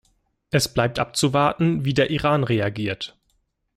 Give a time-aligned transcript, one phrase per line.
[0.49, 3.15] Es bleibt abzuwarten, wie der Iran reagiert.